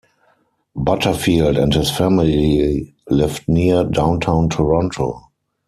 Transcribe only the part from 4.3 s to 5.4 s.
Toronto.